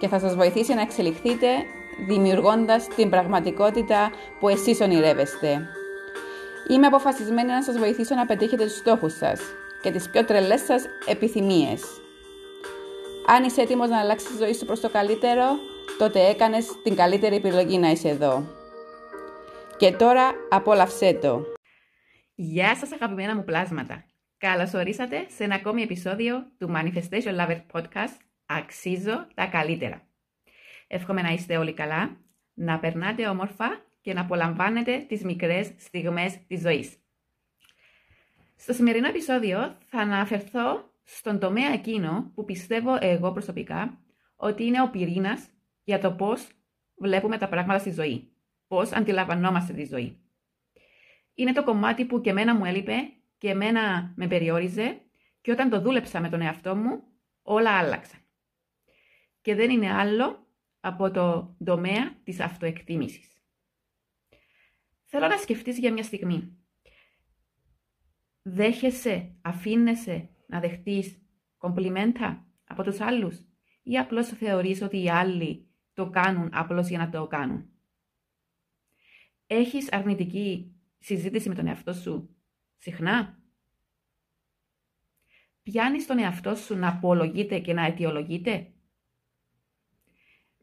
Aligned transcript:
και 0.00 0.08
θα 0.08 0.18
σας 0.18 0.34
βοηθήσει 0.34 0.74
να 0.74 0.80
εξελιχθείτε 0.80 1.46
δημιουργώντας 2.06 2.88
την 2.88 3.10
πραγματικότητα 3.10 4.10
που 4.40 4.48
εσείς 4.48 4.80
ονειρεύεστε. 4.80 5.66
Είμαι 6.70 6.86
αποφασισμένη 6.86 7.48
να 7.48 7.62
σας 7.62 7.78
βοηθήσω 7.78 8.14
να 8.14 8.26
πετύχετε 8.26 8.64
τους 8.64 8.76
στόχους 8.76 9.12
σας 9.12 9.40
και 9.82 9.90
τις 9.90 10.10
πιο 10.10 10.24
τρελές 10.24 10.60
σας 10.60 10.84
επιθυμίες. 11.06 11.82
Αν 13.26 13.44
είσαι 13.44 13.60
έτοιμος 13.60 13.88
να 13.88 13.98
αλλάξεις 13.98 14.28
τη 14.30 14.36
ζωή 14.36 14.54
σου 14.54 14.66
προς 14.66 14.80
το 14.80 14.90
καλύτερο, 14.90 15.44
τότε 15.98 16.28
έκανες 16.28 16.66
την 16.82 16.94
καλύτερη 16.96 17.36
επιλογή 17.36 17.78
να 17.78 17.90
είσαι 17.90 18.08
εδώ. 18.08 18.44
Και 19.76 19.92
τώρα 19.92 20.30
απόλαυσέ 20.50 21.18
το! 21.22 21.42
Γεια 22.34 22.76
σας 22.76 22.92
αγαπημένα 22.92 23.36
μου 23.36 23.44
πλάσματα! 23.44 24.04
Καλώς 24.38 24.74
ορίσατε 24.74 25.26
σε 25.36 25.44
ένα 25.44 25.54
ακόμη 25.54 25.82
επεισόδιο 25.82 26.34
του 26.58 26.72
Manifestation 26.74 27.40
Lover 27.40 27.60
Podcast 27.72 28.29
Αξίζω 28.52 29.26
τα 29.34 29.46
καλύτερα. 29.46 30.08
Εύχομαι 30.86 31.22
να 31.22 31.28
είστε 31.28 31.56
όλοι 31.56 31.72
καλά, 31.72 32.16
να 32.54 32.78
περνάτε 32.78 33.28
όμορφα 33.28 33.84
και 34.00 34.12
να 34.12 34.20
απολαμβάνετε 34.20 35.04
τις 35.08 35.24
μικρές 35.24 35.72
στιγμές 35.78 36.46
της 36.46 36.60
ζωής. 36.60 36.96
Στο 38.56 38.72
σημερινό 38.72 39.08
επεισόδιο 39.08 39.76
θα 39.84 39.98
αναφερθώ 39.98 40.92
στον 41.02 41.38
τομέα 41.38 41.72
εκείνο 41.72 42.30
που 42.34 42.44
πιστεύω 42.44 42.98
εγώ 43.00 43.32
προσωπικά 43.32 43.98
ότι 44.36 44.64
είναι 44.64 44.82
ο 44.82 44.90
πυρήνας 44.90 45.48
για 45.84 45.98
το 45.98 46.12
πώς 46.12 46.48
βλέπουμε 46.96 47.38
τα 47.38 47.48
πράγματα 47.48 47.78
στη 47.78 47.90
ζωή, 47.90 48.32
πώς 48.66 48.92
αντιλαμβανόμαστε 48.92 49.72
τη 49.72 49.84
ζωή. 49.84 50.20
Είναι 51.34 51.52
το 51.52 51.64
κομμάτι 51.64 52.04
που 52.04 52.20
και 52.20 52.32
μένα 52.32 52.54
μου 52.54 52.64
έλειπε 52.64 52.94
και 53.38 53.50
εμένα 53.50 54.12
με 54.16 54.26
περιόριζε 54.26 55.00
και 55.40 55.52
όταν 55.52 55.70
το 55.70 55.80
δούλεψα 55.80 56.20
με 56.20 56.28
τον 56.28 56.40
εαυτό 56.40 56.76
μου 56.76 57.02
όλα 57.42 57.78
άλλαξαν 57.78 58.19
και 59.40 59.54
δεν 59.54 59.70
είναι 59.70 59.92
άλλο 59.92 60.46
από 60.80 61.10
το 61.10 61.56
τομέα 61.64 62.14
της 62.22 62.40
αυτοεκτίμησης. 62.40 63.28
Θέλω 65.04 65.26
να 65.26 65.36
σκεφτείς 65.36 65.78
για 65.78 65.92
μια 65.92 66.02
στιγμή. 66.02 66.54
Δέχεσαι, 68.42 69.34
αφήνεσαι 69.42 70.28
να 70.46 70.60
δεχτείς 70.60 71.22
κομπλιμέντα 71.58 72.46
από 72.64 72.82
τους 72.82 73.00
άλλους 73.00 73.44
ή 73.82 73.98
απλώς 73.98 74.28
θεωρείς 74.28 74.82
ότι 74.82 75.02
οι 75.02 75.10
άλλοι 75.10 75.68
το 75.92 76.10
κάνουν 76.10 76.48
απλώς 76.52 76.88
για 76.88 76.98
να 76.98 77.10
το 77.10 77.26
κάνουν; 77.26 77.70
Έχεις 79.46 79.92
αρνητική 79.92 80.74
συζήτηση 80.98 81.48
με 81.48 81.54
τον 81.54 81.66
εαυτό 81.66 81.92
σου 81.92 82.36
συχνά; 82.76 83.42
Πιάνεις 85.62 86.06
τον 86.06 86.18
εαυτό 86.18 86.54
σου 86.54 86.76
να 86.76 86.88
απολογείται 86.88 87.58
και 87.58 87.72
να 87.72 87.84
αιτιολογείται; 87.84 88.72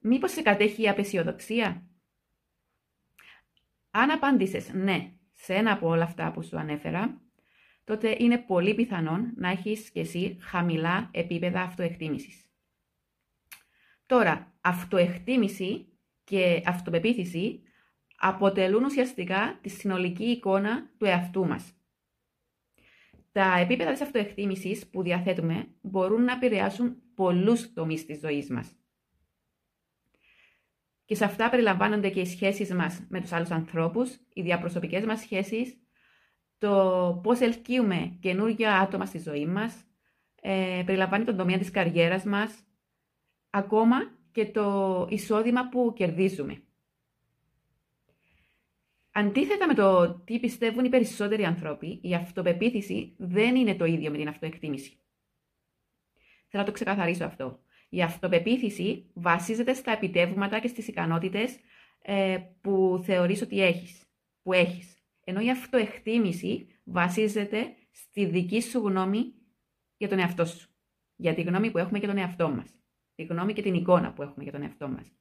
Μήπως 0.08 0.32
σε 0.32 0.42
κατέχει 0.42 0.82
η 0.82 0.90
απεσιοδοξία; 0.90 1.88
Αν 3.92 4.12
απάντησες 4.12 4.74
ναι 4.74 5.12
σε 5.34 5.54
ένα 5.54 5.72
από 5.72 5.88
όλα 5.88 6.04
αυτά 6.04 6.32
που 6.32 6.44
σου 6.44 6.58
ανέφερα, 6.58 7.22
τότε 7.84 8.16
είναι 8.20 8.38
πολύ 8.38 8.74
πιθανόν 8.74 9.34
να 9.36 9.50
έχεις 9.50 9.90
και 9.90 10.00
εσύ 10.00 10.38
χαμηλά 10.42 11.10
επίπεδα 11.14 11.62
αυτοεκτίμησης. 11.62 12.46
Τώρα, 14.06 14.58
αυτοεκτίμηση 14.62 15.88
και 16.24 16.62
αυτοπεποίθηση 16.66 17.64
αποτελούν 18.18 18.84
ουσιαστικά 18.84 19.60
τη 19.62 19.70
συνολική 19.70 20.26
εικόνα 20.26 20.90
του 20.98 21.06
εαυτού 21.06 21.46
μας. 21.46 21.74
Τα 23.32 23.58
επίπεδα 23.58 23.92
της 23.92 24.02
αυτοεκτίμησης 24.02 24.88
που 24.88 25.02
διαθέτουμε 25.04 25.68
μπορούν 25.82 26.24
να 26.24 26.34
επηρεάσουν 26.34 27.02
πολλούς 27.16 27.74
τομείς 27.74 28.06
της 28.06 28.20
ζωής 28.20 28.50
μας. 28.50 28.76
Και 31.08 31.16
σε 31.16 31.26
αυτά 31.26 31.50
περιλαμβάνονται 31.50 32.10
και 32.10 32.20
οι 32.20 32.26
σχέσεις 32.26 32.74
μας 32.74 33.06
με 33.10 33.22
τους 33.22 33.32
άλλους 33.32 33.52
ανθρώπους, 33.52 34.14
οι 34.34 34.42
διαπροσωπικές 34.42 35.06
μας 35.06 35.20
σχέσεις, 35.20 35.78
το 36.58 37.20
πώς 37.24 37.40
ελκύουμε 37.40 38.18
καινούργια 38.20 38.80
άτομα 38.80 39.06
στη 39.06 39.20
ζωή 39.20 39.46
μας, 39.46 39.84
ε, 40.42 40.84
περιλαμβάνει 40.86 41.24
τον 41.24 41.38
τομέα 41.38 41.58
της 41.58 41.72
καριέρας 41.72 42.24
μας, 42.24 42.64
ακόμα 43.50 43.98
και 44.32 44.46
το 44.46 45.08
εισόδημα 45.10 45.70
που 45.70 45.94
κερδίζουμε. 45.96 46.62
Αντίθετα 49.12 49.68
με 49.68 49.74
το 49.74 50.14
τι 50.26 50.40
πιστεύουν 50.40 50.86
οι 50.86 50.90
περισσότεροι 50.90 51.44
άνθρωποι, 51.44 52.00
η 52.04 52.14
αυτοπεποίθηση 52.14 53.16
δεν 53.18 53.56
είναι 53.56 53.76
το 53.76 53.86
ίδιο 53.86 54.12
με 54.12 54.18
την 54.18 54.28
αυτοεκτίμηση. 54.28 55.00
Θέλω 56.48 56.64
να 56.64 56.64
το 56.64 56.72
ξεκαθαρίσω 56.72 57.26
αυτό. 57.26 57.60
Η 57.90 58.02
αυτοπεποίθηση 58.02 59.12
βασίζεται 59.14 59.74
στα 59.74 59.92
επιτεύγματα 59.92 60.60
και 60.60 60.68
στις 60.68 60.88
ικανότητες 60.88 61.60
ε, 62.02 62.38
που 62.62 63.02
θεωρείς 63.06 63.42
ότι 63.42 63.62
έχεις, 63.62 64.04
που 64.42 64.54
έχεις. 64.54 64.98
Ενώ 65.24 65.42
η 65.42 65.50
αυτοεκτίμηση 65.50 66.68
βασίζεται 66.84 67.76
στη 67.92 68.26
δική 68.26 68.62
σου 68.62 68.80
γνώμη 68.80 69.34
για 69.98 70.08
τον 70.10 70.20
εαυτό 70.20 70.46
σου. 70.46 70.70
Για 71.16 71.34
τη 71.34 71.42
γνώμη 71.42 71.72
που 71.72 71.78
έχουμε 71.78 71.98
για 71.98 72.08
τον 72.08 72.18
εαυτό 72.18 72.50
μας. 72.50 72.76
Τη 73.16 73.24
γνώμη 73.24 73.54
και 73.54 73.62
την 73.62 73.74
εικόνα 73.74 74.14
που 74.14 74.22
έχουμε 74.22 74.44
για 74.44 74.52
τον 74.52 74.62
εαυτό 74.62 74.88
μας. 74.88 75.12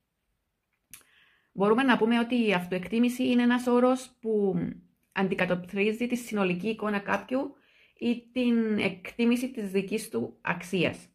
Μπορούμε 1.52 1.82
να 1.82 1.96
πούμε 1.96 2.18
ότι 2.18 2.46
η 2.46 2.52
αυτοεκτίμηση 2.52 3.28
είναι 3.28 3.42
ένας 3.42 3.66
όρος 3.66 4.16
που 4.20 4.54
αντικατοπτρίζει 5.12 6.06
τη 6.06 6.16
συνολική 6.16 6.68
εικόνα 6.68 6.98
κάποιου 6.98 7.54
ή 7.98 8.30
την 8.32 8.78
εκτίμηση 8.78 9.50
της 9.50 9.70
δικής 9.70 10.08
του 10.08 10.38
αξίας. 10.40 11.08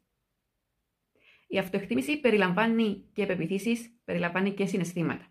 Η 1.53 1.57
αυτοεκτίμηση 1.57 2.19
περιλαμβάνει 2.19 3.09
και 3.13 3.25
πεπιθήσεις, 3.25 3.99
περιλαμβάνει 4.03 4.51
και 4.51 4.65
συναισθήματα. 4.65 5.25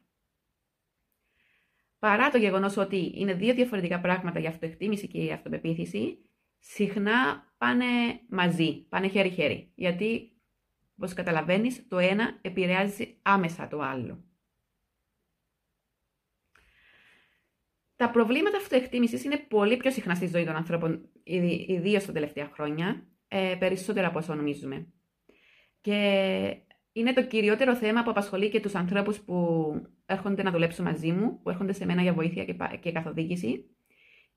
Παρά 1.99 2.31
το 2.31 2.39
γεγονός 2.39 2.77
ότι 2.77 3.13
είναι 3.15 3.35
δύο 3.35 3.55
διαφορετικά 3.55 4.01
πράγματα 4.01 4.41
η 4.41 4.47
αυτοεκτίμηση 4.47 5.09
και 5.09 5.25
η 5.25 5.33
αυτοπεποίθηση, 5.33 6.19
συχνά 6.59 7.47
πάνε 7.59 7.87
μαζί, 8.29 8.87
πάνε 8.89 9.09
χέρι-χέρι. 9.09 9.73
Γιατί, 9.75 10.33
όπως 10.97 11.13
καταλαβαίνεις, 11.13 11.89
το 11.89 11.99
ένα 11.99 12.39
επηρεάζει 12.41 13.19
άμεσα 13.23 13.69
το 13.69 13.81
άλλο. 13.81 14.25
Τα 17.97 18.11
προβλήματα 18.11 18.57
αυτοεκτίμησης 18.57 19.25
είναι 19.25 19.39
πολύ 19.39 19.77
πιο 19.77 19.91
συχνά 19.91 20.15
στη 20.15 20.27
ζωή 20.27 20.45
των 20.45 20.57
ανθρώπων, 20.57 21.09
ιδίως 21.67 22.05
τα 22.05 22.13
τελευταία 22.13 22.51
χρόνια, 22.53 23.07
ε, 23.29 23.57
περισσότερα 23.59 24.07
από 24.07 24.19
όσο 24.19 24.35
νομίζουμε. 24.35 24.93
Και 25.81 26.57
είναι 26.93 27.13
το 27.13 27.27
κυριότερο 27.27 27.77
θέμα 27.77 28.03
που 28.03 28.11
απασχολεί 28.11 28.51
και 28.51 28.61
τους 28.61 28.75
ανθρώπους 28.75 29.21
που 29.21 29.35
έρχονται 30.07 30.43
να 30.43 30.51
δουλέψουν 30.51 30.85
μαζί 30.85 31.13
μου, 31.13 31.41
που 31.43 31.51
έρχονται 31.51 31.73
σε 31.73 31.85
μένα 31.85 32.03
για 32.03 32.13
βοήθεια 32.13 32.45
και 32.81 32.93
καθοδήγηση. 32.93 33.65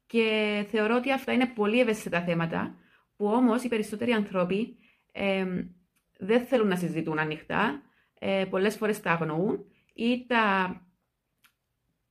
Και 0.05 0.65
θεωρώ 0.69 0.95
ότι 0.95 1.11
αυτά 1.11 1.31
είναι 1.31 1.47
πολύ 1.47 1.79
ευαίσθητα 1.79 2.21
θέματα, 2.21 2.75
που 3.15 3.25
όμως 3.25 3.63
οι 3.63 3.67
περισσότεροι 3.67 4.11
άνθρωποι 4.11 4.77
ε, 5.11 5.45
δεν 6.17 6.45
θέλουν 6.45 6.67
να 6.67 6.75
συζητούν 6.75 7.19
ανοιχτά, 7.19 7.81
ε, 8.19 8.45
πολλές 8.49 8.75
φορές 8.75 8.99
τα 8.99 9.11
αγνοούν 9.11 9.65
ή 9.93 10.25
τα, 10.27 10.75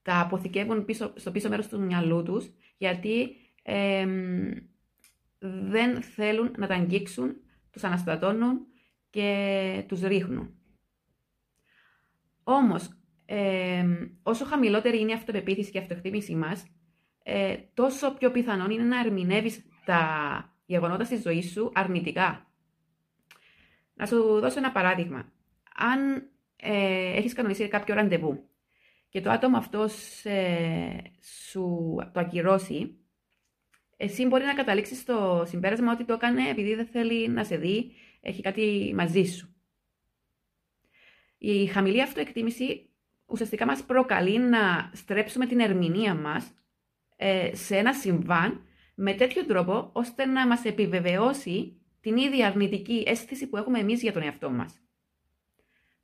τα 0.03 0.21
αποθηκεύουν 0.21 0.85
πίσω, 0.85 1.13
στο 1.17 1.31
πίσω 1.31 1.49
μέρος 1.49 1.69
του 1.69 1.81
μυαλού 1.81 2.23
τους, 2.23 2.51
γιατί 2.77 3.37
δεν 5.39 6.03
θέλουν 6.03 6.55
να 6.57 6.67
τα 6.67 6.75
αγγίξουν, 6.75 7.37
τους 7.71 7.85
αναστατώνουν 7.85 8.67
και 9.13 9.85
τους 9.89 10.01
ρίχνουν. 10.01 10.55
Όμως, 12.45 12.89
όσο 14.23 14.45
χαμηλότερη 14.45 15.01
είναι 15.01 15.11
η 15.11 15.15
αυτοπεποίθηση 15.15 15.71
και 15.71 15.79
η 15.79 15.81
αυτοεκτίμησή 15.81 16.35
μας, 16.35 16.67
ε, 17.23 17.57
τόσο 17.75 18.15
πιο 18.15 18.31
πιθανόν 18.31 18.71
είναι 18.71 18.83
να 18.83 19.01
ερμηνεύεις 19.01 19.65
τα 19.85 20.03
γεγονότα 20.67 21.05
στη 21.05 21.17
ζωή 21.17 21.43
σου 21.43 21.71
αρνητικά. 21.75 22.53
Να 23.95 24.07
σου 24.07 24.41
δώσω 24.41 24.59
ένα 24.59 24.73
παράδειγμα. 24.73 25.33
Αν 25.75 26.31
ε, 26.57 27.17
έχεις 27.17 27.33
κανονίσει 27.33 27.69
κάποιο 27.69 27.95
ραντεβού 27.95 28.49
και 29.09 29.21
το 29.21 29.31
άτομο 29.31 29.57
αυτός 29.57 30.25
σου 31.49 31.97
το 32.13 32.21
ακυρώσει, 32.21 32.97
εσύ 33.97 34.27
μπορεί 34.27 34.45
να 34.45 34.55
καταλήξεις 34.55 34.99
στο 34.99 35.45
συμπέρασμα 35.47 35.93
ότι 35.93 36.05
το 36.05 36.13
έκανε 36.13 36.49
επειδή 36.49 36.75
δεν 36.75 36.87
θέλει 36.87 37.29
να 37.29 37.45
σε 37.45 37.57
δει 37.57 37.93
έχει 38.23 38.43
κάτι 38.43 38.93
μαζί 38.97 39.25
σου. 39.25 39.55
Η 41.39 41.67
χαμηλή 41.67 42.03
αυτοεκτίμηση 42.03 42.91
ουσιαστικά 43.27 43.67
μας 43.67 43.85
προκαλεί 43.85 44.39
να 44.39 44.91
στρέψουμε 44.95 45.47
την 45.47 45.61
ερμηνεία 45.61 46.15
μας 46.15 46.55
ε, 47.17 47.55
σε 47.55 47.77
ένα 47.77 47.95
συμβάν 47.95 48.67
με 48.95 49.15
τέτοιο 49.15 49.47
τρόπο 49.47 49.91
ώστε 49.93 50.25
να 50.25 50.47
μας 50.47 50.65
επιβεβαιώσει 50.65 51.81
την 52.01 52.17
ίδια 52.17 52.47
αρνητική 52.47 53.03
αίσθηση 53.07 53.47
που 53.47 53.57
έχουμε 53.57 53.79
εμείς 53.79 54.03
για 54.03 54.13
τον 54.13 54.23
εαυτό 54.23 54.51
μας. 54.51 54.81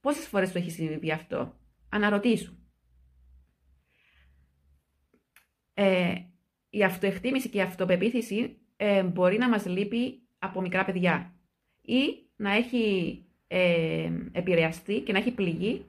Πόσες 0.01 0.27
φορές 0.27 0.53
το 0.53 0.59
έχει 0.59 0.71
συμβεί 0.71 1.13
αυτό; 1.13 1.59
Αναρωτήσου. 1.89 2.57
Ε, 5.75 6.15
η 6.71 6.85
αυτοεκτίμηση 6.85 7.49
και 7.49 7.59
η 7.59 7.61
αυτοπεποίθηση 7.61 8.59
ε, 8.77 9.03
μπορεί 9.03 9.39
να 9.39 9.49
μας 9.49 9.67
λείπει 9.67 10.23
από 10.39 10.61
μικρά 10.61 10.85
παιδιά 10.85 11.38
ή 11.89 12.29
να 12.37 12.53
έχει 12.53 13.25
ε, 13.47 14.11
επηρεαστεί 14.33 15.01
και 15.01 15.13
να 15.13 15.19
έχει 15.19 15.31
πληγεί 15.31 15.85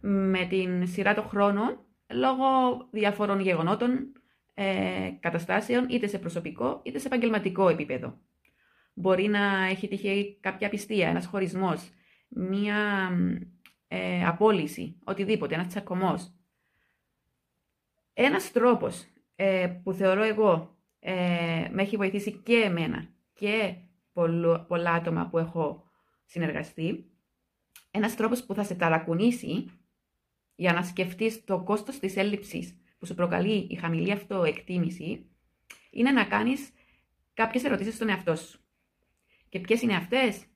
με 0.00 0.46
την 0.48 0.86
σειρά 0.86 1.14
των 1.14 1.24
χρόνων 1.24 1.86
λόγω 2.12 2.44
διαφόρων 2.90 3.40
γεγονότων, 3.40 4.12
ε, 4.54 5.10
καταστάσεων, 5.20 5.86
είτε 5.88 6.06
σε 6.06 6.18
προσωπικό 6.18 6.80
είτε 6.84 6.98
σε 6.98 7.06
επαγγελματικό 7.06 7.68
επίπεδο. 7.68 8.18
Μπορεί 8.94 9.28
να 9.28 9.64
έχει 9.64 9.88
τυχεί 9.88 10.38
κάποια 10.40 10.68
πιστία, 10.68 11.08
ένας 11.08 11.26
χωρισμός, 11.26 11.90
μία 12.28 13.10
ε, 13.88 14.26
απόλυση, 14.26 14.98
οτιδήποτε, 15.04 15.54
ένας 15.54 15.66
τσακωμός. 15.66 16.32
Ένας 18.12 18.52
τρόπος 18.52 19.06
ε, 19.36 19.80
που 19.82 19.92
θεωρώ 19.92 20.22
εγώ 20.22 20.76
ε, 20.98 21.68
με 21.70 21.82
έχει 21.82 21.96
βοηθήσει 21.96 22.32
και 22.32 22.54
εμένα 22.54 23.08
και 23.32 23.74
πολλά 24.68 24.92
άτομα 24.92 25.28
που 25.28 25.38
έχω 25.38 25.90
συνεργαστεί, 26.24 27.10
ένας 27.90 28.16
τρόπος 28.16 28.44
που 28.44 28.54
θα 28.54 28.64
σε 28.64 28.74
ταρακουνήσει 28.74 29.70
για 30.54 30.72
να 30.72 30.82
σκεφτείς 30.82 31.44
το 31.44 31.62
κόστος 31.62 31.98
της 31.98 32.16
έλλειψης 32.16 32.76
που 32.98 33.06
σου 33.06 33.14
προκαλεί 33.14 33.66
η 33.70 33.74
χαμηλή 33.74 34.12
αυτοεκτίμηση, 34.12 35.26
είναι 35.90 36.10
να 36.10 36.24
κάνεις 36.24 36.70
κάποιες 37.34 37.64
ερωτήσεις 37.64 37.94
στον 37.94 38.08
εαυτό 38.08 38.36
σου. 38.36 38.60
Και 39.48 39.60
ποιες 39.60 39.82
είναι 39.82 39.96
αυτές; 39.96 40.46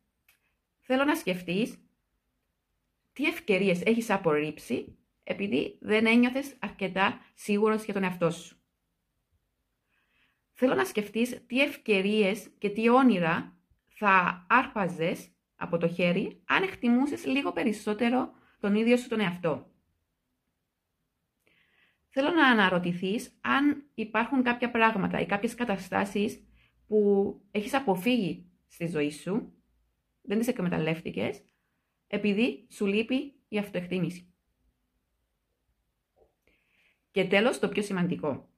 Θέλω 0.88 1.04
να 1.04 1.14
σκεφτείς 1.14 1.78
τι 3.12 3.24
ευκαιρίες 3.24 3.82
έχεις 3.82 4.10
απορρίψει 4.10 4.98
επειδή 5.24 5.78
δεν 5.80 6.06
ένιωθες 6.06 6.54
αρκετά 6.58 7.20
σίγουρος 7.34 7.84
για 7.84 7.94
τον 7.94 8.02
εαυτό 8.02 8.30
σου. 8.30 8.55
Θέλω 10.58 10.74
να 10.74 10.84
σκεφτείς 10.84 11.46
τι 11.46 11.60
ευκαιρίες 11.60 12.48
και 12.58 12.70
τι 12.70 12.88
όνειρα 12.88 13.56
θα 13.86 14.46
άρπαζες 14.48 15.30
από 15.56 15.78
το 15.78 15.88
χέρι 15.88 16.42
αν 16.44 16.62
εκτιμούσες 16.62 17.26
λίγο 17.26 17.52
περισσότερο 17.52 18.30
τον 18.60 18.74
ίδιο 18.74 18.96
σου 18.96 19.08
τον 19.08 19.20
εαυτό. 19.20 19.70
Θέλω 22.08 22.30
να 22.30 22.48
αναρωτηθείς 22.48 23.38
αν 23.40 23.90
υπάρχουν 23.94 24.42
κάποια 24.42 24.70
πράγματα 24.70 25.20
ή 25.20 25.26
κάποιες 25.26 25.54
καταστάσεις 25.54 26.46
που 26.86 27.40
έχεις 27.50 27.74
αποφύγει 27.74 28.50
στη 28.66 28.86
ζωή 28.86 29.10
σου, 29.10 29.52
δεν 30.22 30.38
τις 30.38 30.48
εκμεταλλεύτηκες, 30.48 31.44
επειδή 32.06 32.66
σου 32.70 32.86
λείπει 32.86 33.34
η 33.48 33.58
αυτοεκτίμηση. 33.58 34.34
Και 37.10 37.24
τέλος, 37.24 37.58
το 37.58 37.68
πιο 37.68 37.82
σημαντικό. 37.82 38.50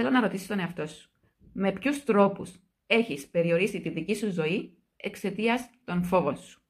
Θέλω 0.00 0.10
να 0.10 0.20
ρωτήσεις 0.20 0.46
τον 0.46 0.58
εαυτό 0.58 0.86
σου. 0.86 1.10
Με 1.52 1.72
ποιους 1.72 2.04
τρόπους 2.04 2.60
έχεις 2.86 3.28
περιορίσει 3.28 3.80
τη 3.80 3.88
δική 3.88 4.14
σου 4.14 4.30
ζωή 4.30 4.78
εξαιτίας 4.96 5.70
των 5.84 6.04
φόβων 6.04 6.36
σου; 6.36 6.62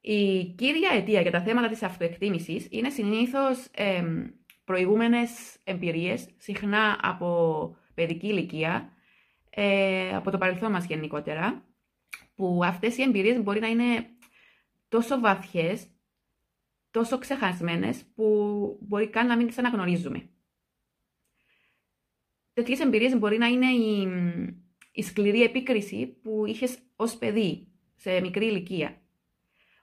Η 0.00 0.44
κύρια 0.44 0.90
αιτία 0.92 1.20
για 1.20 1.30
τα 1.30 1.42
θέματα 1.42 1.68
της 1.68 1.82
αυτοεκτίμησης 1.82 2.66
είναι 2.70 2.90
συνήθως 2.90 3.66
ε, 3.74 4.04
προηγούμενες 4.64 5.56
εμπειρίες, 5.64 6.28
συχνά 6.36 6.98
από 7.02 7.76
παιδική 7.94 8.26
ηλικία, 8.26 8.92
ε, 9.50 10.14
από 10.16 10.30
το 10.30 10.38
παρελθόν 10.38 10.70
μας 10.70 10.86
γενικότερα, 10.86 11.64
που 12.34 12.60
αυτές 12.64 12.96
οι 12.96 13.02
εμπειρίες 13.02 13.42
μπορεί 13.42 13.60
να 13.60 13.68
είναι 13.68 14.06
τόσο 14.88 15.20
βαθιές, 15.20 15.90
τόσο 16.96 17.18
ξεχασμένες, 17.18 18.04
που 18.14 18.24
μπορεί 18.80 19.08
καν 19.08 19.26
να 19.26 19.36
μην 19.36 19.46
τις 19.46 19.58
αναγνωρίζουμε. 19.58 20.28
Τέτοιες 22.52 22.80
εμπειρίες 22.80 23.18
μπορεί 23.18 23.38
να 23.38 23.46
είναι 23.46 23.66
η, 23.66 24.08
η 24.92 25.02
σκληρή 25.02 25.42
επίκριση 25.42 26.06
που 26.22 26.46
είχες 26.46 26.78
ως 26.96 27.16
παιδί, 27.16 27.68
σε 27.96 28.20
μικρή 28.20 28.46
ηλικία. 28.46 29.00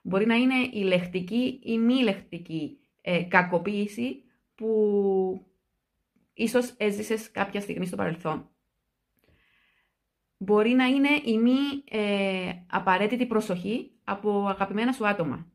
Μπορεί 0.02 0.26
να 0.26 0.34
είναι 0.34 0.54
η 0.72 0.82
λεχτική 0.82 1.60
ή 1.62 1.78
μη 1.78 2.02
λεχτική 2.02 2.78
ε, 3.00 3.22
κακοποίηση 3.22 4.22
που 4.54 5.46
ίσως 6.32 6.74
έζησες 6.76 7.30
κάποια 7.30 7.60
στιγμή 7.60 7.86
στο 7.86 7.96
παρελθόν. 7.96 8.50
Μπορεί 10.36 10.70
να 10.70 10.84
είναι 10.86 11.20
η 11.24 11.38
μη 11.38 11.58
ε, 11.90 12.52
απαραίτητη 12.70 13.26
προσοχή 13.26 13.90
από 14.04 14.46
αγαπημένα 14.46 14.92
σου 14.92 15.06
άτομα. 15.06 15.53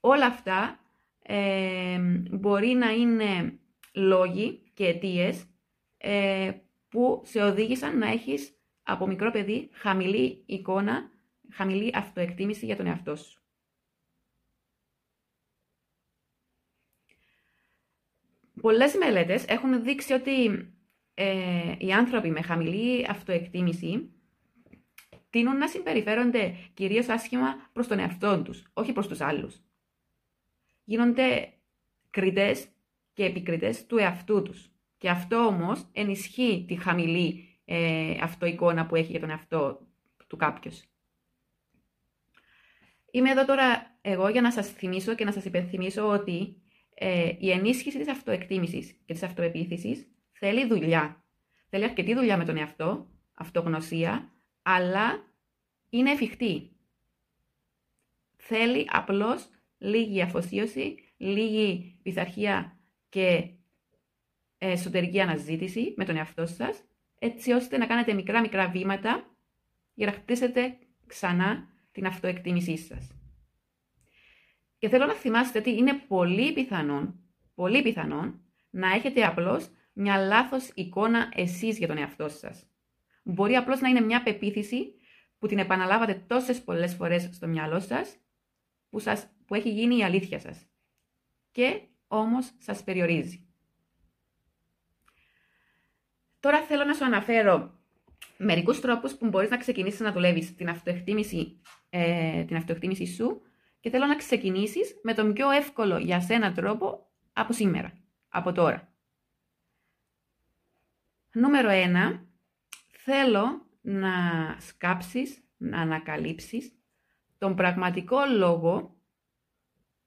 Όλα 0.00 0.26
αυτά 0.26 0.80
ε, 1.22 1.98
μπορεί 2.30 2.68
να 2.68 2.90
είναι 2.90 3.58
λόγοι 3.92 4.62
και 4.74 4.86
αιτίες 4.86 5.44
ε, 5.98 6.52
που 6.88 7.22
σε 7.24 7.42
οδήγησαν 7.42 7.98
να 7.98 8.06
έχεις 8.06 8.54
από 8.82 9.06
μικρό 9.06 9.30
παιδί 9.30 9.68
χαμηλή 9.72 10.42
εικόνα, 10.46 11.10
χαμηλή 11.50 11.92
αυτοεκτίμηση 11.94 12.66
για 12.66 12.76
τον 12.76 12.86
εαυτό 12.86 13.16
σου. 13.16 13.40
Πολλές 18.60 18.94
μελέτες 18.94 19.44
έχουν 19.46 19.82
δείξει 19.82 20.12
ότι 20.12 20.68
ε, 21.14 21.74
οι 21.78 21.92
άνθρωποι 21.92 22.30
με 22.30 22.42
χαμηλή 22.42 23.06
αυτοεκτίμηση 23.08 24.12
τείνουν 25.30 25.56
να 25.56 25.68
συμπεριφέρονται 25.68 26.54
κυρίως 26.74 27.08
άσχημα 27.08 27.70
προς 27.72 27.86
τον 27.86 27.98
εαυτό 27.98 28.42
τους, 28.42 28.70
όχι 28.72 28.92
προς 28.92 29.08
τους 29.08 29.20
άλλους. 29.20 29.60
Γίνονται 30.90 31.52
κριτές 32.10 32.68
και 33.12 33.24
επικριτές 33.24 33.86
του 33.86 33.98
εαυτού 33.98 34.42
τους. 34.42 34.70
Και 34.98 35.10
αυτό 35.10 35.36
όμως 35.46 35.88
ενισχύει 35.92 36.64
τη 36.68 36.76
χαμηλή 36.76 37.58
ε, 37.64 38.16
αυτοεικόνα 38.20 38.86
που 38.86 38.96
έχει 38.96 39.10
για 39.10 39.20
τον 39.20 39.30
εαυτό 39.30 39.86
του 40.26 40.36
κάποιος. 40.36 40.84
Είμαι 43.10 43.30
εδώ 43.30 43.44
τώρα 43.44 43.98
εγώ 44.00 44.28
για 44.28 44.40
να 44.40 44.52
σας 44.52 44.68
θυμίσω 44.68 45.14
και 45.14 45.24
να 45.24 45.32
σας 45.32 45.44
υπενθυμίσω 45.44 46.08
ότι 46.08 46.62
ε, 46.94 47.32
η 47.38 47.50
ενίσχυση 47.50 47.98
της 47.98 48.08
αυτοεκτίμησης 48.08 48.92
και 49.04 49.12
της 49.12 49.22
αυτοεπίθεσης 49.22 50.08
θέλει 50.32 50.66
δουλειά. 50.66 51.24
Θέλει 51.68 51.84
αρκετή 51.84 52.14
δουλειά 52.14 52.36
με 52.36 52.44
τον 52.44 52.56
εαυτό, 52.56 53.10
αυτογνωσία, 53.34 54.32
αλλά 54.62 55.26
είναι 55.90 56.10
εφικτή. 56.10 56.76
Θέλει 58.36 58.86
απλώς 58.90 59.48
λίγη 59.80 60.22
αφοσίωση, 60.22 60.94
λίγη 61.16 61.98
πειθαρχία 62.02 62.78
και 63.08 63.50
εσωτερική 64.58 65.20
αναζήτηση 65.20 65.94
με 65.96 66.04
τον 66.04 66.16
εαυτό 66.16 66.46
σας, 66.46 66.84
έτσι 67.18 67.52
ώστε 67.52 67.78
να 67.78 67.86
κάνετε 67.86 68.12
μικρά 68.12 68.40
μικρά 68.40 68.68
βήματα 68.68 69.24
για 69.94 70.06
να 70.06 70.12
χτίσετε 70.12 70.78
ξανά 71.06 71.68
την 71.92 72.06
αυτοεκτίμησή 72.06 72.76
σας. 72.76 73.14
Και 74.78 74.88
θέλω 74.88 75.06
να 75.06 75.14
θυμάστε 75.14 75.58
ότι 75.58 75.70
είναι 75.70 75.94
πολύ 75.94 76.52
πιθανόν, 76.52 77.20
πολύ 77.54 77.82
πιθανόν 77.82 78.40
να 78.70 78.92
έχετε 78.94 79.24
απλώς 79.24 79.70
μια 79.92 80.16
λάθος 80.16 80.70
εικόνα 80.74 81.32
εσείς 81.34 81.78
για 81.78 81.86
τον 81.86 81.98
εαυτό 81.98 82.28
σας. 82.28 82.66
Μπορεί 83.22 83.56
απλώς 83.56 83.80
να 83.80 83.88
είναι 83.88 84.00
μια 84.00 84.22
πεποίθηση 84.22 84.94
που 85.38 85.46
την 85.46 85.58
επαναλάβατε 85.58 86.24
τόσες 86.26 86.62
πολλές 86.62 86.94
φορές 86.94 87.28
στο 87.32 87.46
μυαλό 87.46 87.80
σας 87.80 88.16
που, 88.90 88.98
σας, 88.98 89.26
που 89.50 89.56
έχει 89.56 89.70
γίνει 89.70 89.96
η 89.96 90.04
αλήθεια 90.04 90.40
σας. 90.40 90.66
Και 91.50 91.80
όμως 92.08 92.50
σας 92.58 92.84
περιορίζει. 92.84 93.46
Τώρα 96.40 96.62
θέλω 96.62 96.84
να 96.84 96.94
σου 96.94 97.04
αναφέρω 97.04 97.80
μερικούς 98.36 98.80
τρόπους 98.80 99.14
που 99.14 99.28
μπορείς 99.28 99.50
να 99.50 99.56
ξεκινήσεις 99.56 100.00
να 100.00 100.12
δουλεύεις 100.12 100.54
την 100.54 100.68
αυτοεκτίμηση, 100.68 101.60
ε, 101.90 102.44
την 102.44 102.56
αυτοεκτίμηση 102.56 103.06
σου 103.06 103.42
και 103.80 103.90
θέλω 103.90 104.06
να 104.06 104.16
ξεκινήσεις 104.16 105.00
με 105.02 105.14
τον 105.14 105.32
πιο 105.32 105.50
εύκολο 105.50 105.98
για 105.98 106.20
σένα 106.20 106.52
τρόπο 106.52 107.10
από 107.32 107.52
σήμερα, 107.52 107.92
από 108.28 108.52
τώρα. 108.52 108.92
Νούμερο 111.32 111.68
1. 111.70 112.26
Θέλω 112.90 113.66
να 113.80 114.10
σκάψεις, 114.58 115.44
να 115.56 115.80
ανακαλύψεις 115.80 116.72
τον 117.38 117.54
πραγματικό 117.54 118.18
λόγο 118.36 118.99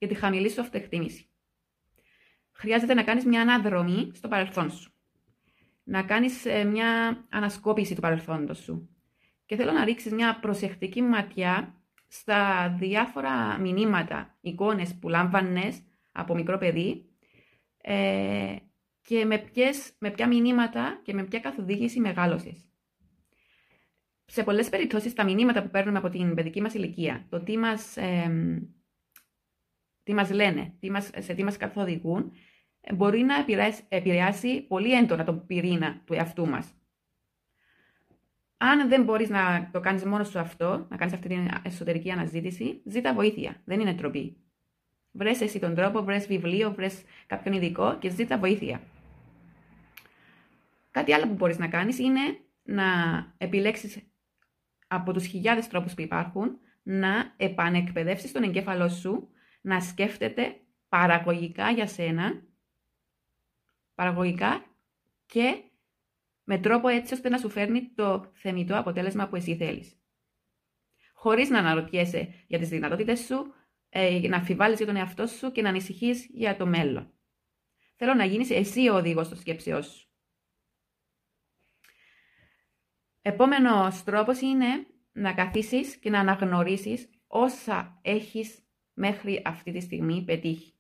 για 0.04 0.14
τη 0.14 0.20
χαμηλή 0.20 0.50
σου 0.50 0.62
αυτοεκτίμηση. 0.62 1.28
Χρειάζεται 2.52 2.94
να 2.94 3.04
κάνεις 3.04 3.26
μια 3.26 3.42
αναδρομή 3.42 4.12
στο 4.14 4.28
παρελθόν 4.28 4.72
σου. 4.72 4.94
Να 5.84 6.04
κάνεις 6.04 6.46
ε, 6.46 6.64
μια 6.64 7.24
ανασκόπηση 7.30 7.96
του 7.96 8.02
παρελθόντος 8.02 8.58
σου. 8.58 8.90
και 9.46 9.56
θέλω 9.56 9.72
να 9.72 9.84
ρίξεις 9.84 10.12
μια 10.12 10.40
προσεκτική 10.40 11.02
ματιά 11.02 11.82
στα 12.08 12.70
διάφορα 12.80 13.60
μηνύματα, 13.60 14.38
εικόνες 14.42 14.96
που 14.96 15.10
λάμβανες 15.10 15.82
από 16.12 16.36
μικρό 16.36 16.58
παιδί 16.58 17.06
ε, 17.78 18.56
και 19.02 19.26
με, 19.26 19.38
ποιες, 19.38 19.94
με 20.00 20.12
ποια 20.12 20.28
μηνύματα 20.28 21.02
και 21.04 21.14
με 21.14 21.24
ποια 21.24 21.40
καθοδήγηση 21.40 22.00
μεγάλωσες. 22.00 22.66
Σε 24.26 24.44
πολλές 24.44 24.70
περιπτώσεις 24.70 25.14
τα 25.14 25.24
μηνύματα 25.24 25.64
που 25.64 25.70
παίρνουμε 25.70 25.98
από 25.98 26.10
την 26.10 26.36
παιδική 26.36 26.62
μας 26.62 26.74
ηλικία, 26.74 27.26
το 27.30 27.44
τι 27.44 27.58
μας, 27.58 27.98
τι 30.04 30.14
μας 30.14 30.32
λένε, 30.32 30.74
τι 30.80 30.92
μας, 30.92 31.10
σε 31.18 31.34
τι 31.34 31.44
μας 31.44 31.58
καθοδηγούν, 31.58 32.32
μπορεί 32.94 33.22
να 33.22 33.36
επηρεάσει, 33.36 33.84
επηρεάσει 33.90 34.62
πολύ 34.62 34.94
έντονα 34.94 35.24
τον 35.24 35.46
πυρήνα 35.46 36.02
του 36.06 36.14
εαυτού 36.14 36.48
μας. 36.48 36.74
Αν 38.58 38.90
δεν 38.90 39.04
μπορείς 39.04 39.30
να 39.30 39.70
το 39.72 39.80
κάνεις 39.80 40.04
μόνος 40.04 40.28
σου 40.28 40.40
αυτό, 40.40 40.88
να 40.90 40.98
κάνεις 40.98 41.14
αυτή 41.14 41.28
την 41.28 41.50
εσωτερική 41.64 42.12
αναζήτηση, 42.12 42.82
ζήτα 42.86 43.14
βοήθεια. 43.14 43.62
Δεν 43.66 43.80
είναι 43.80 43.94
τροπή. 43.94 44.38
Βρες 45.12 45.42
εσύ 45.42 45.60
τον 45.60 45.76
τρόπο, 45.76 46.04
βρες 46.04 46.28
βιβλίο, 46.28 46.74
βρες 46.74 47.04
κάποιον 47.28 47.56
ειδικό 47.56 47.98
και 48.00 48.10
ζήτα 48.10 48.38
βοήθεια. 48.38 48.82
Κάτι 50.92 51.14
άλλο 51.14 51.28
που 51.28 51.34
μπορείς 51.34 51.58
να 51.58 51.68
κάνεις 51.68 52.00
είναι 52.00 52.38
να 52.64 52.84
επιλέξεις 53.38 54.00
από 54.88 55.14
τους 55.14 55.26
χιλιάδες 55.26 55.68
τρόπους 55.68 55.94
που 55.94 56.02
υπάρχουν, 56.02 56.58
να 56.84 57.34
επανεκπαιδεύσεις 57.38 58.32
τον 58.32 58.44
εγκέφαλό 58.44 58.90
σου, 58.90 59.30
να 59.64 59.82
σκέφτεται 59.82 60.62
παραγωγικά 60.90 61.72
για 61.72 61.88
σένα, 61.88 62.44
παραγωγικά 63.96 64.66
και 65.26 65.64
με 66.44 66.58
τρόπο 66.58 66.88
έτσι 66.88 67.14
ώστε 67.14 67.30
να 67.30 67.38
σου 67.38 67.50
φέρνει 67.50 67.94
το 67.96 68.32
θεμητό 68.34 68.78
αποτέλεσμα 68.78 69.28
που 69.28 69.36
εσύ 69.36 69.56
θέλεις. 69.56 69.98
Χωρίς 71.14 71.50
να 71.50 71.60
αναρωτιέσαι 71.60 72.34
για 72.48 72.60
τις 72.60 72.70
δυνατότητες 72.70 73.20
σου, 73.20 73.54
ε, 73.90 74.28
να 74.28 74.38
αφιβάλλεις 74.38 74.78
για 74.78 74.86
τον 74.86 74.96
εαυτό 74.96 75.28
σου 75.28 75.52
και 75.52 75.62
να 75.62 75.70
ανησυχείς 75.70 76.30
για 76.34 76.58
το 76.58 76.66
μέλλον. 76.66 77.14
Θέλω 77.96 78.14
να 78.14 78.26
γίνεις 78.26 78.50
εσύ 78.50 78.90
ο 78.90 78.96
οδηγός 78.96 79.30
των 79.30 79.38
σκέψεών 79.38 79.84
σου. 79.84 80.08
Επόμενος 83.22 84.04
τρόπος 84.04 84.42
είναι 84.42 84.88
να 85.12 85.34
καθίσεις 85.34 85.96
και 85.96 86.10
να 86.10 86.20
αναγνωρίσεις 86.20 87.10
όσα 87.28 88.00
έχεις 88.02 88.63
μέχρι 88.94 89.42
αυτή 89.46 89.72
τη 89.72 89.80
στιγμή 89.80 90.24
πετύχει. 90.24 90.74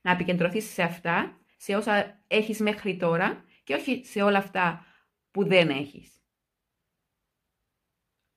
Να 0.00 0.10
επικεντρωθείς 0.10 0.64
σε 0.72 0.82
αυτά, 0.82 1.40
σε 1.56 1.76
όσα 1.76 2.22
έχεις 2.26 2.60
μέχρι 2.60 2.96
τώρα 2.96 3.44
και 3.64 3.74
όχι 3.74 4.04
σε 4.04 4.22
όλα 4.22 4.38
αυτά 4.38 4.84
που 5.30 5.44
δεν 5.46 5.68
έχεις. 5.68 6.14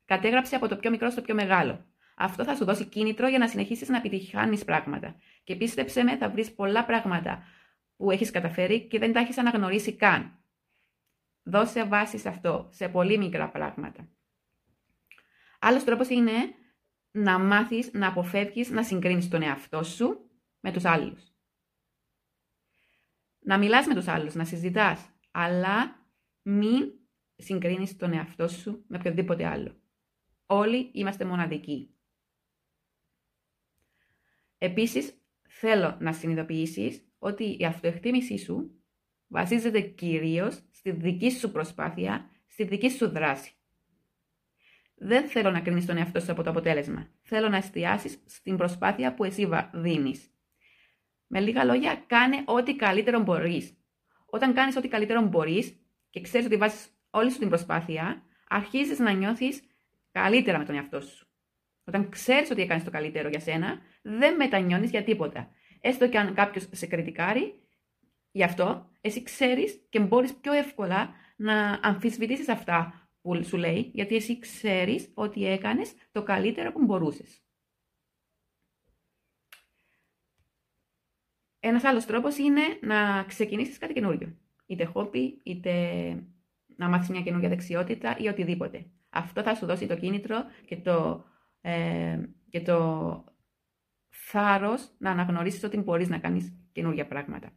Κατέγραψε 0.06 0.56
από 0.56 0.68
το 0.68 0.78
πιο 0.78 0.90
μικρό 0.90 1.10
στο 1.10 1.22
πιο 1.22 1.36
μεγάλο. 1.36 1.86
Αυτό 2.16 2.44
θα 2.44 2.56
σου 2.56 2.66
δώσει 2.66 2.86
κίνητρο 2.86 3.28
για 3.28 3.38
να 3.38 3.48
συνεχίσεις 3.48 3.90
να 3.90 3.98
επιτυχάνεις 3.98 4.64
πράγματα. 4.64 5.16
Και 5.44 5.56
πίστεψε 5.56 6.04
με, 6.04 6.18
θα 6.18 6.30
βρεις 6.30 6.54
πολλά 6.54 6.86
πράγματα 6.86 7.44
που 7.96 8.12
έχεις 8.12 8.32
καταφέρει 8.32 8.88
και 8.88 9.00
δεν 9.00 9.14
τα 9.14 9.20
έχεις 9.20 9.38
αναγνωρίσει 9.38 9.96
καν. 9.96 10.38
Δώσε 11.44 11.86
βάση 11.86 12.18
σε 12.18 12.30
αυτό, 12.30 12.70
σε 12.72 12.90
πολύ 12.90 13.18
μικρά 13.18 13.50
πράγματα. 13.50 14.08
Άλλος 15.60 15.84
τρόπος 15.84 16.10
είναι 16.10 16.32
να 17.16 17.40
μάθεις 17.40 17.92
να 17.94 18.08
αποφεύγεις 18.08 18.70
να 18.70 18.84
συγκρίνεις 18.84 19.30
τον 19.30 19.42
εαυτό 19.42 19.84
σου 19.84 20.30
με 20.60 20.72
τους 20.72 20.86
άλλους. 20.86 21.34
Να 23.40 23.58
μιλάς 23.58 23.86
με 23.88 23.94
τους 23.94 24.08
άλλους, 24.08 24.34
να 24.34 24.46
συζητάς, 24.46 25.10
αλλά 25.32 26.08
μην 26.42 26.94
συγκρίνεις 27.36 27.98
τον 27.98 28.14
εαυτό 28.14 28.48
σου 28.48 28.84
με 28.88 28.98
οποιοδήποτε 28.98 29.46
άλλο. 29.46 29.82
Όλοι 30.46 30.90
είμαστε 30.94 31.26
μοναδικοί. 31.26 31.96
Επίσης, 34.58 35.14
θέλω 35.42 35.98
να 36.00 36.14
συνειδητοποιήσεις 36.14 37.08
ότι 37.18 37.58
η 37.60 37.66
αυτοεκτίμησή 37.66 38.38
σου 38.38 38.84
βασίζεται 39.28 39.82
κυρίως 39.82 40.64
στη 40.72 40.92
δική 40.92 41.32
σου 41.32 41.52
προσπάθεια, 41.52 42.30
στη 42.48 42.64
δική 42.64 42.90
σου 42.90 43.10
δράση. 43.10 43.54
Δεν 45.06 45.28
θέλω 45.28 45.52
να 45.52 45.60
κρίνεις 45.60 45.86
τον 45.86 45.98
εαυτό 45.98 46.20
σου 46.20 46.32
από 46.32 46.44
το 46.44 46.50
αποτέλεσμα. 46.50 47.08
Θέλω 47.22 47.50
να 47.50 47.58
εστιάσεις 47.58 48.24
στην 48.26 48.58
προσπάθεια 48.58 49.14
που 49.14 49.24
εσύ 49.24 49.50
δίνεις. 49.74 50.30
Με 51.28 51.40
λίγα 51.40 51.64
λόγια, 51.64 52.04
κάνε 52.08 52.42
ό,τι 52.46 52.76
καλύτερο 52.76 53.20
μπορείς. 53.20 53.78
Όταν 54.26 54.54
κάνεις 54.54 54.76
ό,τι 54.76 54.88
καλύτερο 54.88 55.22
μπορείς 55.22 55.78
και 56.10 56.22
ξέρεις 56.22 56.46
ότι 56.46 56.58
βάζεις 56.58 56.88
όλη 57.10 57.32
σου 57.32 57.40
την 57.40 57.50
προσπάθεια, 57.50 58.24
αρχίζεις 58.48 59.00
να 59.00 59.12
νιώθεις 59.12 59.62
καλύτερα 60.12 60.58
με 60.58 60.66
τον 60.66 60.76
εαυτό 60.76 61.02
σου. 61.02 61.28
Όταν 61.84 62.10
ξέρεις 62.10 62.52
ότι 62.52 62.62
έκανες 62.62 62.84
το 62.84 62.92
καλύτερο 62.92 63.30
για 63.30 63.40
σένα, 63.40 63.80
δεν 64.02 64.36
μετανιώνεις 64.36 64.90
για 64.90 65.04
τίποτα. 65.04 65.50
Έστω 65.82 66.10
και 66.10 66.18
αν 66.18 66.34
κάποιος 66.34 66.68
σε 66.72 66.86
κριτικάρει, 66.86 67.54
γι' 68.32 68.44
αυτό 68.44 68.90
εσύ 69.02 69.24
ξέρεις 69.24 69.86
και 69.90 70.00
μπορείς 70.00 70.34
πιο 70.34 70.54
εύκολα 70.54 71.14
να 71.36 71.80
αμφισβητήσεις 71.82 72.50
αυτά 72.50 73.03
που 73.24 73.44
σου 73.44 73.58
λέει, 73.58 73.92
γιατί 73.94 74.16
εσύ 74.16 74.40
ξέρεις 74.40 75.12
ότι 75.14 75.46
έκανες 75.46 75.94
το 76.12 76.24
καλύτερο 76.24 76.72
που 76.72 76.84
μπορούσες. 76.86 77.42
Ένας 81.60 81.84
άλλος 81.84 82.06
τρόπος 82.06 82.38
είναι 82.38 82.62
να 82.82 83.24
ξεκινήσεις 83.24 83.78
κάτι 83.78 83.94
καινούριο. 83.94 84.38
Είτε 84.66 84.84
χόμπι, 84.84 85.40
είτε 85.44 85.74
να 86.66 86.90
μάθεις 86.90 87.10
μια 87.10 87.22
καινούργια 87.22 87.50
δεξιότητα 87.50 88.18
ή 88.18 88.28
οτιδήποτε. 88.28 88.86
Αυτό 89.10 89.44
θα 89.44 89.56
σου 89.56 89.66
δώσει 89.66 89.88
το 89.88 89.96
κίνητρο 89.96 90.38
και 90.66 90.78
το, 90.78 91.26
ε, 91.62 92.24
και 92.50 92.62
το 92.62 93.24
θάρρος 94.10 94.92
να 94.98 95.12
αναγνωρίσεις 95.12 95.64
ότι 95.64 95.78
μπορείς 95.78 96.10
να 96.10 96.20
κάνεις 96.20 96.54
καινούργια 96.72 97.08
πράγματα. 97.08 97.52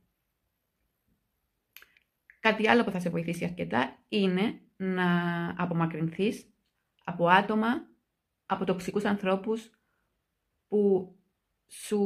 Κάτι 2.46 2.68
άλλο 2.68 2.84
που 2.84 2.90
θα 2.90 3.00
σε 3.00 3.10
βοηθήσει 3.10 3.44
αρκετά 3.44 4.04
είναι 4.08 4.60
να 4.76 5.08
απομακρυνθείς 5.56 6.46
από 7.04 7.28
άτομα, 7.28 7.88
από 8.46 8.64
τοξικούς 8.64 9.04
ανθρώπους 9.04 9.70
που 10.68 11.14
σου 11.66 12.00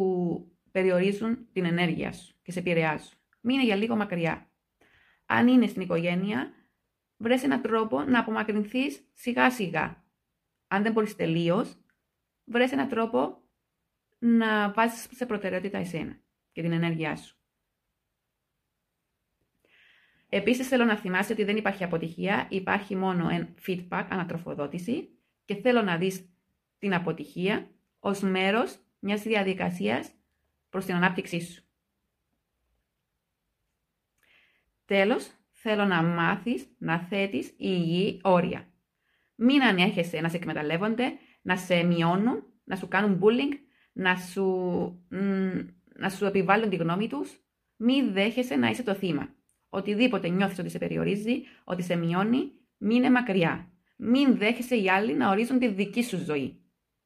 περιορίζουν 0.70 1.48
την 1.52 1.64
ενέργεια 1.64 2.12
σου 2.12 2.34
και 2.42 2.52
σε 2.52 2.58
επηρεάζουν. 2.58 3.12
Μείνε 3.40 3.64
για 3.64 3.76
λίγο 3.76 3.96
μακριά. 3.96 4.50
Αν 5.26 5.48
είναι 5.48 5.66
στην 5.66 5.82
οικογένεια, 5.82 6.52
βρες 7.16 7.42
έναν 7.42 7.62
τρόπο 7.62 8.02
να 8.02 8.18
απομακρυνθείς 8.18 9.08
σιγά 9.12 9.50
σιγά. 9.50 10.04
Αν 10.68 10.82
δεν 10.82 10.92
μπορείς 10.92 11.16
τελείως, 11.16 11.78
βρες 12.44 12.72
έναν 12.72 12.88
τρόπο 12.88 13.42
να 14.18 14.72
βάζεις 14.72 15.08
σε 15.10 15.26
προτεραιότητα 15.26 15.78
εσένα 15.78 16.20
και 16.52 16.62
την 16.62 16.72
ενέργειά 16.72 17.16
σου. 17.16 17.39
Επίσης 20.32 20.68
θέλω 20.68 20.84
να 20.84 20.96
θυμάσαι 20.96 21.32
ότι 21.32 21.44
δεν 21.44 21.56
υπάρχει 21.56 21.84
αποτυχία, 21.84 22.46
υπάρχει 22.50 22.96
μόνο 22.96 23.28
ένα 23.28 23.48
feedback, 23.66 24.06
ανατροφοδότηση 24.10 25.08
και 25.44 25.54
θέλω 25.54 25.82
να 25.82 25.96
δεις 25.96 26.28
την 26.78 26.94
αποτυχία 26.94 27.70
ως 27.98 28.20
μέρος 28.20 28.78
μιας 28.98 29.22
διαδικασίας 29.22 30.10
προς 30.68 30.84
την 30.84 30.94
ανάπτυξή 30.94 31.40
σου. 31.40 31.64
Τέλος, 34.84 35.30
θέλω 35.50 35.84
να 35.84 36.02
μάθεις 36.02 36.66
να 36.78 36.98
θέτεις 36.98 37.54
υγιή 37.56 38.20
όρια. 38.22 38.68
Μην 39.34 39.62
ανέχεσαι 39.62 40.20
να 40.20 40.28
σε 40.28 40.36
εκμεταλλεύονται, 40.36 41.12
να 41.42 41.56
σε 41.56 41.82
μειώνουν, 41.82 42.42
να 42.64 42.76
σου 42.76 42.88
κάνουν 42.88 43.20
bullying, 43.22 43.58
να 43.92 44.16
σου, 44.16 44.46
να 45.96 46.08
σου 46.10 46.24
επιβάλλουν 46.24 46.70
τη 46.70 46.76
γνώμη 46.76 47.08
τους. 47.08 47.40
Μην 47.76 48.12
δέχεσαι 48.12 48.56
να 48.56 48.68
είσαι 48.68 48.82
το 48.82 48.94
θύμα. 48.94 49.34
Οτιδήποτε 49.70 50.28
νιώθεις 50.28 50.58
ότι 50.58 50.68
σε 50.68 50.78
περιορίζει, 50.78 51.42
ότι 51.64 51.82
σε 51.82 51.96
μειώνει, 51.96 52.52
μείνε 52.76 53.10
μακριά. 53.10 53.72
Μην 53.96 54.36
δέχεσαι 54.36 54.76
οι 54.76 54.90
άλλοι 54.90 55.14
να 55.14 55.30
ορίζουν 55.30 55.58
τη 55.58 55.68
δική 55.68 56.02
σου 56.02 56.16
ζωή. 56.16 56.60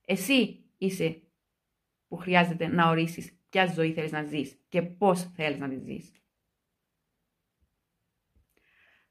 Εσύ 0.07 0.65
είσαι 0.79 1.23
που 2.09 2.17
χρειάζεται 2.17 2.67
να 2.67 2.89
ορίσεις 2.89 3.39
ποια 3.49 3.67
ζωή 3.67 3.93
θέλεις 3.93 4.13
να 4.13 4.23
ζεις 4.23 4.59
και 4.69 4.83
πώς 4.83 5.33
θέλεις 5.35 5.59
να 5.59 5.69
τη 5.69 5.79
ζεις. 5.79 6.13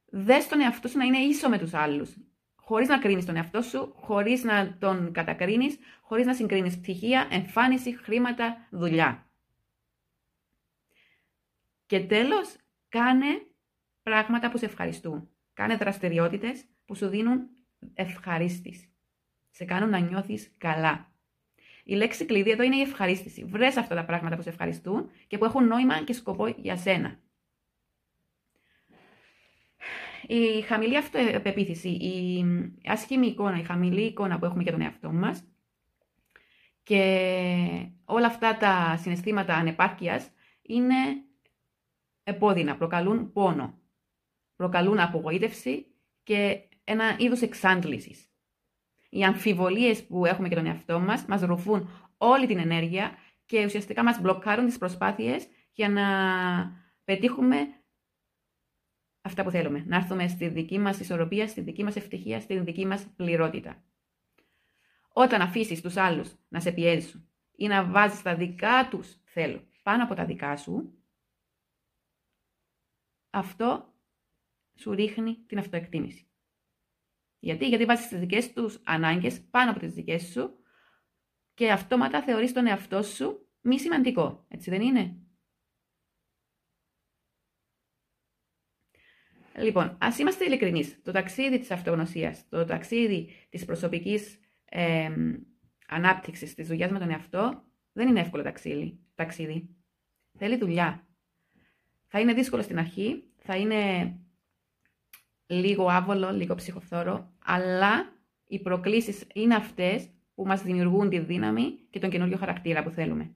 Δες 0.05 0.47
τον 0.47 0.61
εαυτό 0.61 0.87
σου 0.87 0.97
να 0.97 1.05
είναι 1.05 1.17
ίσο 1.17 1.49
με 1.49 1.57
τους 1.57 1.73
άλλους, 1.73 2.15
χωρίς 2.55 2.87
να 2.87 2.99
κρίνεις 2.99 3.25
τον 3.25 3.35
εαυτό 3.35 3.61
σου, 3.61 3.93
χωρίς 3.95 4.43
να 4.43 4.77
τον 4.77 5.13
κατακρίνεις, 5.13 5.77
χωρίς 6.01 6.25
να 6.25 6.33
συγκρίνεις 6.33 6.77
πτυχία, 6.77 7.27
εμφάνιση, 7.31 7.97
χρήματα, 7.97 8.67
δουλειά. 8.71 9.31
Και 11.85 11.99
τέλος, 11.99 12.55
κάνε 12.93 13.47
πράγματα 14.03 14.49
που 14.49 14.57
σε 14.57 14.65
ευχαριστούν. 14.65 15.29
Κάνε 15.53 15.75
δραστηριότητες 15.75 16.65
που 16.85 16.95
σου 16.95 17.07
δίνουν 17.07 17.49
ευχαρίστηση. 17.93 18.93
Σε 19.49 19.65
κάνουν 19.65 19.89
να 19.89 19.99
νιώθεις 19.99 20.53
καλά. 20.57 21.11
Η 21.83 21.95
λέξη 21.95 22.25
κλειδί 22.25 22.51
εδώ 22.51 22.63
είναι 22.63 22.75
η 22.75 22.81
ευχαρίστηση. 22.81 23.43
Βρες 23.43 23.77
αυτά 23.77 23.95
τα 23.95 24.05
πράγματα 24.05 24.35
που 24.35 24.41
σε 24.41 24.49
ευχαριστούν 24.49 25.09
και 25.27 25.37
που 25.37 25.45
έχουν 25.45 25.67
νόημα 25.67 26.03
και 26.03 26.13
σκοπό 26.13 26.47
για 26.47 26.77
σένα. 26.77 27.19
η 30.27 30.61
χαμηλή 30.61 30.97
αυτοπεποίθηση, 30.97 31.89
η 31.89 32.45
άσχημη 32.85 33.27
εικόνα, 33.27 33.59
η 33.59 33.63
χαμηλή 33.63 34.01
εικόνα 34.01 34.39
που 34.39 34.45
έχουμε 34.45 34.63
για 34.63 34.71
τον 34.71 34.81
εαυτό 34.81 35.11
μας 35.11 35.43
και 36.83 37.01
όλα 38.05 38.27
αυτά 38.27 38.57
τα 38.57 38.97
συναισθήματα 39.01 39.55
ανεπάρκειας 39.55 40.31
είναι 40.61 40.95
επώδυνα, 42.23 42.77
προκαλούν 42.77 43.31
πόνο, 43.31 43.81
προκαλούν 44.55 44.99
απογοήτευση 44.99 45.85
και 46.23 46.69
ένα 46.83 47.15
είδος 47.17 47.41
εξάντλησης. 47.41 48.27
Οι 49.09 49.23
αμφιβολίες 49.23 50.05
που 50.05 50.25
έχουμε 50.25 50.47
για 50.47 50.57
τον 50.57 50.65
εαυτό 50.65 50.99
μας 50.99 51.25
μας 51.25 51.41
ρουφούν 51.41 51.89
όλη 52.17 52.47
την 52.47 52.57
ενέργεια 52.57 53.11
και 53.45 53.65
ουσιαστικά 53.65 54.03
μας 54.03 54.21
μπλοκάρουν 54.21 54.65
τις 54.65 54.77
προσπάθειες 54.77 55.47
για 55.71 55.89
να 55.89 56.05
πετύχουμε 57.03 57.57
αυτά 59.21 59.43
που 59.43 59.51
θέλουμε. 59.51 59.83
Να 59.87 59.95
έρθουμε 59.95 60.27
στη 60.27 60.47
δική 60.47 60.79
μας 60.79 60.99
ισορροπία, 60.99 61.47
στη 61.47 61.61
δική 61.61 61.83
μας 61.83 61.95
ευτυχία, 61.95 62.39
στη 62.39 62.59
δική 62.59 62.85
μας 62.85 63.07
πληρότητα. 63.15 63.83
Όταν 65.13 65.41
αφήσεις 65.41 65.81
τους 65.81 65.97
άλλους 65.97 66.35
να 66.47 66.59
σε 66.59 66.71
πιέζουν 66.71 67.27
ή 67.55 67.67
να 67.67 67.85
βάζεις 67.85 68.21
τα 68.21 68.35
δικά 68.35 68.87
τους 68.89 69.17
θέλω 69.23 69.67
πάνω 69.83 70.03
από 70.03 70.13
τα 70.13 70.25
δικά 70.25 70.57
σου, 70.57 71.02
αυτό 73.33 73.93
σου 74.75 74.91
ρίχνει 74.91 75.43
την 75.45 75.57
αυτοεκτίμηση. 75.57 76.27
Γιατί, 77.39 77.67
γιατί 77.67 77.85
βάζεις 77.85 78.07
τις 78.07 78.19
δικές 78.19 78.53
τους 78.53 78.81
ανάγκες 78.83 79.41
πάνω 79.41 79.71
από 79.71 79.79
τις 79.79 79.93
δικές 79.93 80.23
σου 80.23 80.59
και 81.53 81.71
αυτόματα 81.71 82.23
θεωρείς 82.23 82.53
τον 82.53 82.67
εαυτό 82.67 83.03
σου 83.03 83.49
μη 83.61 83.79
σημαντικό. 83.79 84.45
Έτσι 84.47 84.69
δεν 84.69 84.81
είναι; 84.81 85.17
Λοιπόν, 89.57 89.97
ας 89.99 90.17
είμαστε 90.17 90.45
ειλικρινείς. 90.45 91.01
Το 91.01 91.11
ταξίδι 91.11 91.59
της 91.59 91.71
αυτογνωσίας, 91.71 92.47
το 92.49 92.65
ταξίδι 92.65 93.47
της 93.49 93.65
προσωπικής 93.65 94.39
ε, 94.65 95.09
ανάπτυξης 95.87 96.53
της 96.53 96.67
δουλειάς 96.67 96.91
με 96.91 96.99
τον 96.99 97.09
εαυτό, 97.09 97.63
δεν 97.91 98.07
είναι 98.07 98.19
εύκολο 98.19 98.43
ταξίδι. 98.43 98.99
ταξίδι. 99.15 99.75
Θέλει 100.37 100.57
δουλειά. 100.57 101.07
Θα 102.15 102.21
είναι 102.21 102.33
δύσκολο 102.33 102.61
στην 102.61 102.79
αρχή, 102.79 103.23
θα 103.37 103.55
είναι 103.55 104.13
λίγο 105.45 105.87
άβολο, 105.87 106.31
λίγο 106.31 106.55
ψυχοθόρο, 106.55 107.33
αλλά 107.43 108.15
οι 108.47 108.59
προκλήσεις 108.59 109.27
είναι 109.33 109.55
αυτές 109.55 110.09
που 110.33 110.45
μας 110.45 110.63
δημιουργούν 110.63 111.09
τη 111.09 111.19
δύναμη 111.19 111.79
και 111.89 111.99
τον 111.99 112.09
καινούριο 112.09 112.37
χαρακτήρα 112.37 112.83
που 112.83 112.89
θέλουμε. 112.89 113.35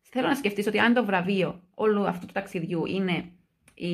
Θέλω 0.00 0.26
να 0.26 0.34
σκεφτείς 0.34 0.66
ότι 0.66 0.78
αν 0.78 0.94
το 0.94 1.04
βραβείο 1.04 1.68
όλου 1.74 2.06
αυτού 2.06 2.26
του 2.26 2.32
ταξιδιού 2.32 2.86
είναι 2.86 3.32
η, 3.74 3.92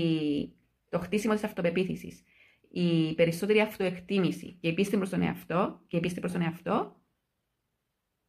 το 0.88 0.98
χτίσιμο 0.98 1.34
της 1.34 1.44
αυτοπεποίθησης, 1.44 2.22
η 2.68 3.14
περισσότερη 3.14 3.60
αυτοεκτίμηση 3.60 4.58
και 4.60 4.68
η 4.68 4.74
πίστη 4.74 4.96
προς 4.96 5.10
τον 5.10 5.22
εαυτό, 5.22 5.80
και 5.86 5.96
η 5.96 6.00
πίστη 6.00 6.20
προς 6.20 6.32
τον 6.32 6.42
εαυτό, 6.42 7.00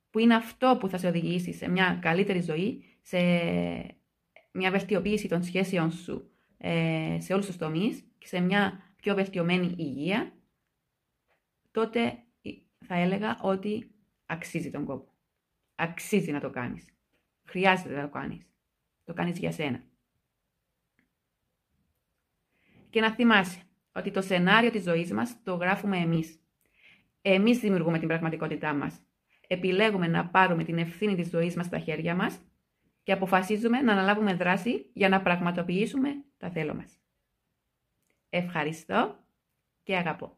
που 0.10 0.20
είναι 0.20 0.36
αυτό 0.36 0.77
που 0.80 0.89
θα 0.89 0.98
σε 0.98 1.08
οδηγήσει 1.08 1.54
σε 1.54 1.70
μια 1.70 2.00
καλύτερη 2.01 2.42
ζωή, 2.42 2.84
σε 3.01 3.18
μια 4.51 4.72
βελτιοποίηση 4.72 5.27
των 5.27 5.44
σχέσεων 5.44 5.92
σου 5.92 6.32
ε, 6.58 7.18
σε 7.20 7.34
όλους 7.34 7.46
τους 7.46 7.58
τομείς 7.58 8.04
και 8.18 8.27
σε 8.27 8.39
μια 8.39 8.94
πιο 8.96 9.16
βελτιωμένη 9.16 9.75
υγεία, 9.77 10.34
τότε 11.72 12.24
θα 12.86 12.96
έλεγα 12.96 13.39
ότι 13.42 13.92
αξίζει 14.25 14.70
τον 14.70 14.86
κόπο. 14.86 15.12
Αξίζει 15.75 16.32
να 16.32 16.39
το 16.39 16.50
κάνεις. 16.50 16.86
Χρειάζεται 17.44 17.96
να 17.96 18.01
το 18.01 18.10
κάνεις. 18.10 18.46
Το 19.04 19.13
κάνεις 19.13 19.39
για 19.39 19.51
σένα. 19.51 19.84
Και 22.89 23.01
να 23.01 23.12
θυμάσαι 23.12 23.62
ότι 23.92 24.12
το 24.12 24.22
σενάριο 24.22 24.72
της 24.72 24.84
ζωής 24.84 25.12
μας 25.12 25.44
το 25.44 25.56
γράφουμε 25.56 25.98
εμείς. 25.98 26.39
Εμείς 27.22 27.60
δημιουργούμε 27.60 28.00
την 28.00 28.07
πραγματικότητά 28.07 28.74
μας. 28.74 29.01
Επιλέγουμε 29.48 30.07
να 30.07 30.27
πάρουμε 30.27 30.64
την 30.64 30.77
ευθύνη 30.77 31.16
της 31.16 31.29
ζωής 31.29 31.55
μας 31.55 31.66
στα 31.66 31.79
χέρια 31.79 32.16
μας 32.16 32.40
και 33.07 33.13
αποφασίζουμε 33.13 33.81
να 33.81 33.91
αναλάβουμε 33.91 34.33
δράση 34.33 34.89
για 34.93 35.09
να 35.09 35.22
πραγματοποιήσουμε 35.22 36.09
τα 36.37 36.50
θέλω 36.50 36.75
μας. 36.75 37.00
Ευχαριστώ 38.29 39.20
και 39.83 39.98
αγαπώ. 39.98 40.37